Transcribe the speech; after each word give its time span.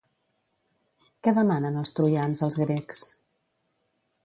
Què 1.27 1.33
demanen 1.35 1.77
els 1.83 1.93
troians 1.99 2.43
als 2.49 2.59
grecs? 2.65 3.05